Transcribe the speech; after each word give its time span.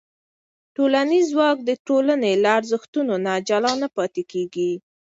ټولنیز 0.75 1.25
ځواک 1.33 1.57
د 1.63 1.69
ټولنې 1.87 2.31
له 2.43 2.49
ارزښتونو 2.59 3.13
نه 3.25 3.33
جلا 3.47 3.73
نه 3.81 3.87
پاتې 3.97 4.23
کېږي. 4.31 4.71